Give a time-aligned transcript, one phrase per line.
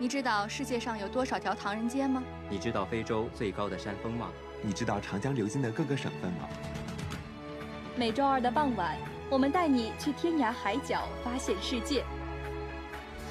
[0.00, 2.22] 你知道世界上有多少条唐人街吗？
[2.48, 4.30] 你知道非洲最高的山峰吗？
[4.62, 6.48] 你知道长江流经的各个省份吗？
[7.96, 8.96] 每周二的傍晚，
[9.28, 12.04] 我们带你去天涯海角发现世界。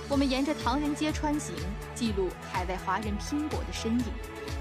[0.10, 1.56] 我们沿着唐人街穿行，
[1.96, 4.06] 记录海外华人拼搏的身影。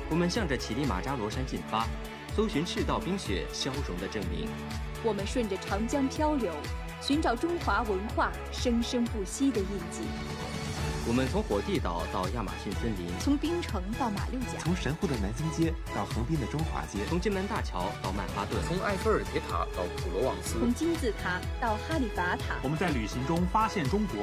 [0.09, 1.89] 我们向着乞力马扎罗山进发，
[2.37, 4.49] 搜寻赤道冰雪消融的证明。
[5.03, 6.53] 我们顺着长江漂流，
[7.01, 10.03] 寻找中华文化生生不息的印记。
[11.09, 22.57] 我们从火地岛到亚马逊森林，从冰城到马六甲，从神户的南京街到横滨的中华街，从金门大桥到曼哈顿，从埃菲尔铁塔到普罗旺斯，从金字塔到哈利法塔。
[22.65, 24.19] 我们在旅行中发现中国，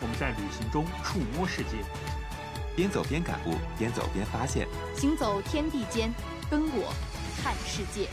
[0.00, 1.82] 我们在旅行中触摸世界。
[2.76, 4.68] 边走边感悟，边走边发现。
[4.94, 6.14] 行走天地间，
[6.48, 6.94] 跟我
[7.42, 8.08] 看世界。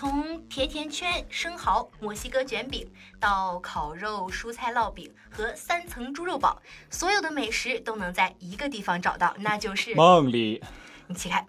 [0.00, 10.62] 从甜甜圈、生蚝、墨西哥卷饼到烤肉、蔬菜烙饼和三层猪肉堡，所有的美食都能在一个地方找到，那就是梦里。
[11.06, 11.46] 你起开，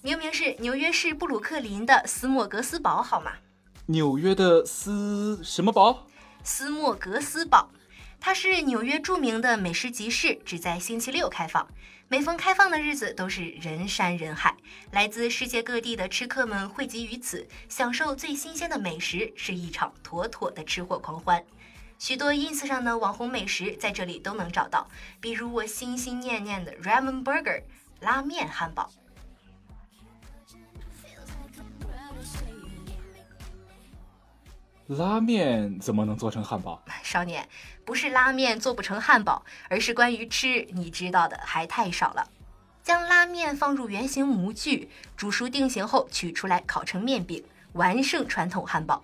[0.00, 3.32] 明明是纽约市布鲁克林的斯莫格斯堡，好吗？
[3.86, 6.06] 纽约的斯什么堡？
[6.44, 7.68] 斯莫格斯堡，
[8.24, 11.66] 它是纽约著名的美食集市，只在星期六开放。
[12.06, 14.56] 每逢开放的日子，都是人山人海，
[14.92, 21.44] 来自世界各地的吃客们汇集于此，享受最新鲜的美食，是一场妥妥的吃货狂欢。
[21.98, 24.88] 许多 ins 上的网红美食在这里都能找到，
[25.20, 27.60] 比如我心心念念的 ramen burger
[27.98, 28.88] 拉面汉堡。
[34.96, 36.82] 拉面怎么能做成汉堡？
[37.02, 37.48] 少年，
[37.84, 42.28] 不是拉面做不成汉堡，而是关于吃，你知道的还太少了。
[42.82, 47.42] 将拉面放入圆形模具，煮熟定型后取出来烤成面饼，
[47.74, 49.02] 完胜传统汉堡。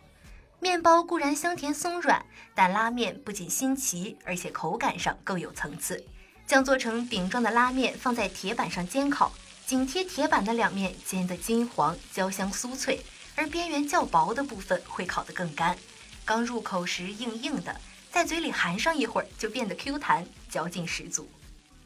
[0.61, 2.25] 面包固然香甜松软，
[2.55, 6.05] 但拉面不仅新奇，而且口感上更有层次。
[6.47, 9.31] 将做成饼状的拉面放在铁板上煎烤，
[9.65, 13.01] 紧贴铁板的两面煎得金黄、焦香、酥脆。
[13.39, 15.79] 而边缘较薄的部分会烤得更干，
[16.25, 21.29] 刚入口时硬硬的，在嘴里含上一会儿就变得 Q 弹，嚼劲十足。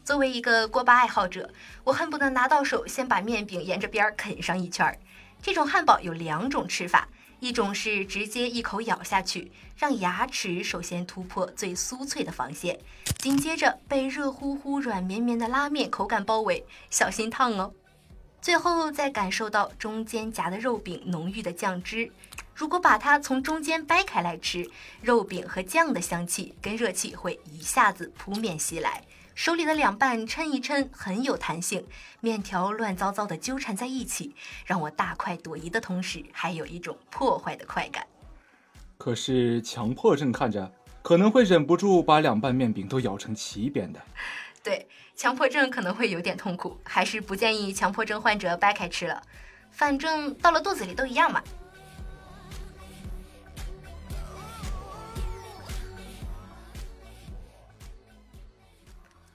[0.03, 1.47] 作为一个锅巴爱好者，
[1.83, 4.97] 我恨不得拿到手先把面饼沿着边儿啃上一圈儿。
[5.43, 7.07] 这种汉堡有两种吃法，
[7.39, 12.79] 一种是直接一口咬下去，让牙齿首先突破最酥脆的防线，
[13.19, 17.71] 紧接着被热乎乎、软绵绵的拉面口感包围，小心烫哦。
[18.43, 22.11] 最后再感受到中间夹的肉饼浓郁的酱汁，
[22.53, 24.69] 如果把它从中间掰开来吃，
[25.01, 29.01] 肉饼和酱的香气跟热气会一下子扑面袭来，
[29.33, 31.85] 手里的两半抻一抻很有弹性，
[32.19, 38.05] 面条乱糟糟的纠缠在一起，让我大快朵颐的同时，还有一种破坏的快感。
[38.97, 40.69] 可是强迫症看着
[41.01, 44.01] 可能会忍不住把两半面饼都咬成齐边的。
[44.63, 49.21] 对，强迫症可能会有点痛苦，还是不建议强迫症患者掰开吃了，
[49.71, 51.43] 反正到了肚子里都一样嘛。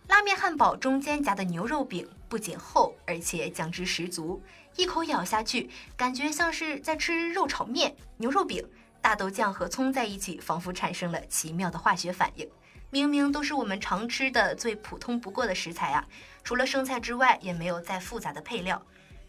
[0.09, 4.43] 拉面汉堡中间夹的牛肉饼不仅厚，而且酱汁十足，
[4.77, 7.95] 一口咬下去，感觉像是在吃肉炒面。
[8.17, 8.67] 牛肉饼、
[9.03, 12.49] 大豆酱和葱在一起，仿佛产生了奇妙的化学反应。
[12.91, 16.07] 明明都是我们常吃的最普通不过的食材啊，
[16.43, 18.81] 除了生菜之外，也没有再复杂的配料。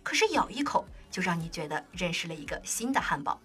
[0.02, 3.38] 可是咬一口，就让你觉得认识了一个新的汉堡。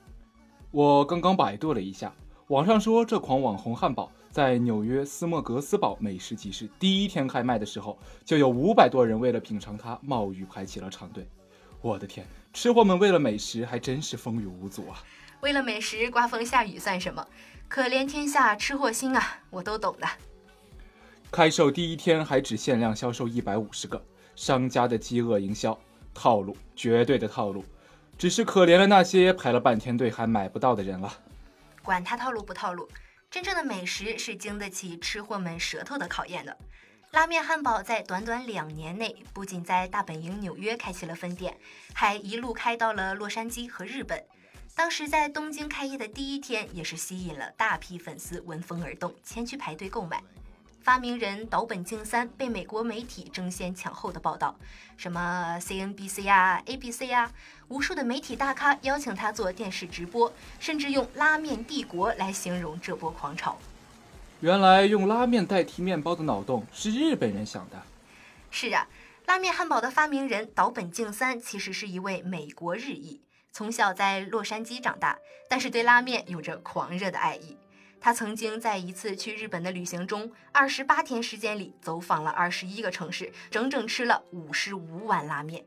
[0.70, 2.12] 我刚刚百度了一下，
[2.46, 11.28] 网上说这款网红汉堡在纽约斯莫格斯堡美食集市第一天开卖的时候，就有五百多人为了品尝它，冒雨排起了长队。
[11.84, 15.04] 我的天，吃货们为了美食还真是风雨无阻啊！
[15.42, 17.28] 为了美食，刮风下雨算什么？
[17.68, 20.08] 可怜天下吃货心啊，我都懂的。
[21.30, 24.02] 开售第一天还只限量销售一百五十个，
[24.34, 25.78] 商家的饥饿营销
[26.14, 27.62] 套路，绝对的套路。
[28.16, 31.12] 只是可怜了那些排了半天队还买不到的人了。
[31.82, 32.88] 管他套路不套路，
[33.30, 36.56] 真正的美食是经得起吃货们舌头的考验的。
[37.14, 41.56] 拉面汉堡在短短两年内，不仅在大本营纽约开启了分店，
[41.92, 44.20] 还一路开到了洛杉矶和日本。
[44.74, 50.20] 当时在东京开业的第一天，也是吸引了大批粉丝闻风而动，前去排队购买。
[50.82, 54.56] 发明人岛本敬三被美国媒体争先抢后的报道，
[54.96, 57.30] 什么 CNBC 啊、ABC 啊，
[57.68, 63.56] 无数的媒体大咖邀请他做电视直播，甚至用“拉面帝国”来形容这波狂潮。
[64.44, 67.82] 原来用拉面代替面包的脑洞是日本人想的。
[68.50, 68.86] 是啊。
[69.24, 75.18] 拉面汉堡的发明人岛本敬三其实是一位美国日裔，从小在洛杉矶长大，
[75.48, 77.56] 但是对拉面有着狂热的爱意。
[77.98, 85.64] 他曾经在一次去日本的旅行中，二十八天时间里走访了二十一个城市，整整吃了五十五碗拉面。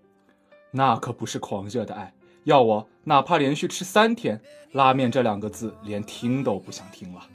[0.69, 2.13] 那可不是狂热的爱，
[2.43, 4.39] 要我哪怕连续吃三天，
[4.73, 7.27] 拉面这两个字连听都不想听了。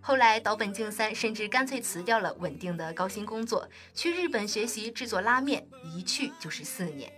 [0.00, 7.12] 后来，岛本敬三甚至干脆辞掉了稳定的高薪工作，去日本学习制作拉面，一去就是四年。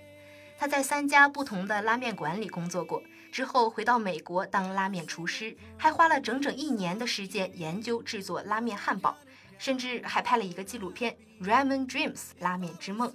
[0.58, 9.16] 他在三家不同的拉面馆里工作过，之后回到美国当拉面厨师，还花了整整一年的时间研究制作拉面汉堡，
[9.56, 11.16] 甚至还拍了一个纪录片
[11.46, 13.08] 《Ramen Dreams 拉面之梦》。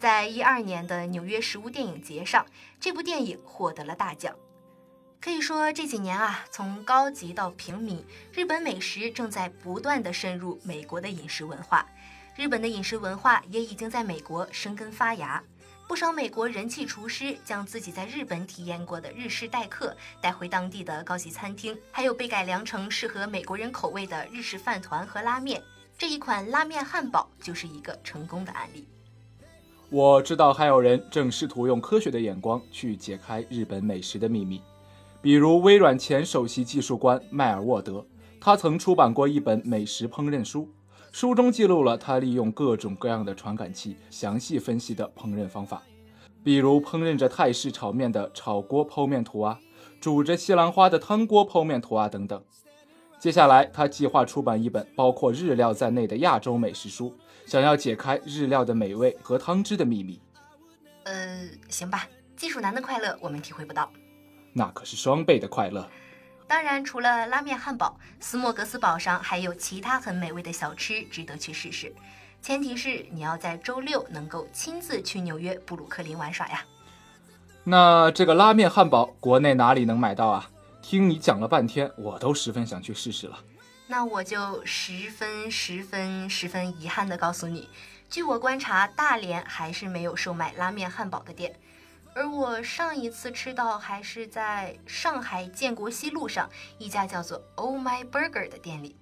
[0.00, 2.44] 在一二年的纽约食物电影节上，
[2.80, 4.34] 这部电影获得了大奖。
[5.20, 11.84] 可以说这几年啊，从高级到平民，日本美食正在不断的渗入美国的饮食文化。
[12.36, 15.42] 日本的饮食文化也已经在美国生根发芽。
[15.88, 25.60] 不少美国人气厨师将自己在日本体验过的日式待客带回当地的高级餐厅，还有被改良成适合美国人口味的日式饭团和拉面。
[25.96, 28.86] 这一款拉面汉堡就是一个成功的案例。
[29.90, 34.62] 我知道还有人正试图用科学的眼光去解开日本美食的秘密。
[35.20, 38.06] 比如微软前首席技术官迈尔沃德，
[38.40, 40.68] 他曾出版过一本美食烹饪书，
[41.10, 45.82] 书中记录了他利用各种各样的传感器详细分析的烹饪方法，
[46.44, 49.58] 比如烹饪着泰式炒面的炒锅剖面图啊，
[50.00, 52.40] 煮着西兰花的汤锅剖面图啊等等。
[53.18, 57.12] 接下来，他计划出版一本包括日料在内的亚洲美食书，
[57.44, 60.20] 想要解开日料的美味和汤汁的秘密。
[61.02, 62.06] 呃，行吧，
[62.36, 63.90] 技术男的快乐我们体会不到。
[64.52, 65.88] 那可是双倍的快乐。
[66.46, 71.94] 当然，除了拉面汉堡，斯莫格斯堡上还有其他很美味的小吃值得去试试。
[72.40, 76.64] 前提是你要在周六能够亲自去纽约布鲁克林玩耍呀。
[77.64, 80.48] 那这个拉面汉堡国内哪里能买到啊？
[80.80, 83.38] 听你讲了半天，我都十分想去试试了。
[83.86, 87.68] 那我就十分十分十分遗憾地告诉你，
[88.08, 91.54] 据我观察，大连还是没有售卖拉面汉堡的店。
[92.18, 98.96] 而我上一次吃到还是在上海建国西路上一家叫做 Oh My Burger 的店里。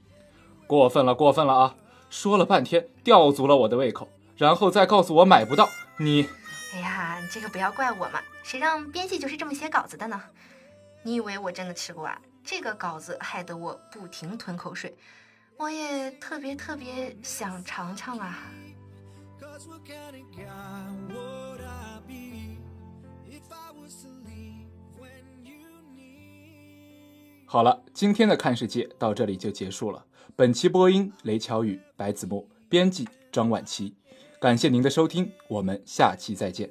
[0.67, 1.75] 过分了，过分了啊！
[2.11, 5.67] 说了半天，吊足了我的胃口，然后再告诉我买不到，
[5.97, 6.29] 你……
[6.75, 10.23] 哎呀，这个不要怪我嘛，谁让编辑就是这么写稿子的呢？
[11.03, 12.21] 你以为我真的吃过啊？
[12.45, 14.95] 这个稿子害得我不停吞口水，
[15.57, 18.37] 我也特别特别想尝尝啊。
[27.45, 30.05] 好了，今天的看世界到这里就结束了。
[30.35, 33.95] 本期播音：雷乔宇、白子墨，编辑：张晚琪。
[34.41, 36.71] 感谢您的收听，我们下期再见。